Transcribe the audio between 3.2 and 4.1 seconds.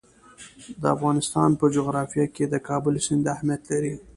اهمیت لري.